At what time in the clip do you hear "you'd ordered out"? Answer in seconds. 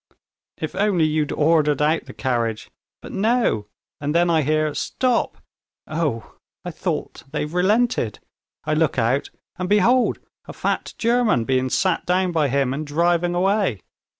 1.05-2.05